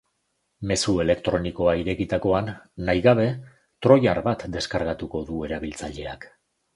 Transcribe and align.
Mezu 0.69 0.93
elektronikoa 1.01 1.75
irekitakoan, 1.81 2.49
nahi 2.87 3.03
gabe, 3.07 3.25
troiar 3.87 4.21
bat 4.29 4.47
deskargatuko 4.57 5.23
du 5.29 5.43
erabiltzaileak. 5.49 6.27